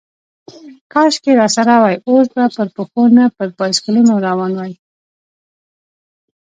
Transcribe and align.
کاشکې 0.93 1.31
راسره 1.39 1.75
وای، 1.81 1.95
اوس 2.09 2.27
به 2.35 2.45
پر 2.55 2.67
پښو، 2.75 3.01
نه 3.17 3.25
پر 3.35 3.47
بایسکلونو 3.57 4.13
روان 4.27 4.51
وای. 4.55 4.73